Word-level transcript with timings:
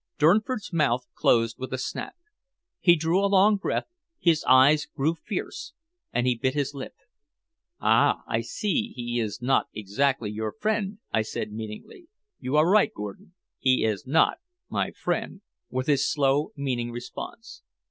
Durnford's 0.17 0.73
mouth 0.73 1.05
closed 1.13 1.59
with 1.59 1.71
a 1.71 1.77
snap. 1.77 2.15
He 2.79 2.95
drew 2.95 3.23
a 3.23 3.29
long 3.29 3.57
breath, 3.57 3.85
his 4.19 4.43
eyes 4.45 4.87
grew 4.87 5.13
fierce, 5.13 5.73
and 6.11 6.25
he 6.25 6.33
bit 6.33 6.55
his 6.55 6.73
lip. 6.73 6.95
"Ah! 7.79 8.23
I 8.27 8.41
see 8.41 8.93
he 8.95 9.19
is 9.19 9.43
not 9.43 9.67
exactly 9.75 10.31
your 10.31 10.53
friend," 10.53 10.97
I 11.13 11.21
said 11.21 11.51
meaningly. 11.51 12.07
"You 12.39 12.55
are 12.57 12.67
right, 12.67 12.91
Gordon 12.91 13.35
he 13.59 13.85
is 13.85 14.07
not 14.07 14.39
my 14.69 14.89
friend," 14.89 15.41
was 15.69 15.85
his 15.85 16.11
slow, 16.11 16.51
meaning 16.55 16.89
response. 16.89 17.61